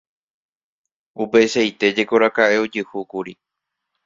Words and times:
Upeichaite 1.23 1.87
jekorakaʼe 1.99 2.57
ojehúkuri. 2.63 3.33